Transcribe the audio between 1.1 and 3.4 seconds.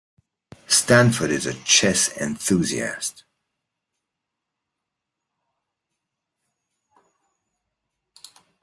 is a chess enthusiast.